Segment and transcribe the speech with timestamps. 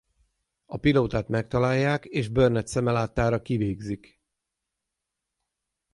[0.65, 4.21] A pilótát megtalálják és Burnett szeme láttára kivégzik.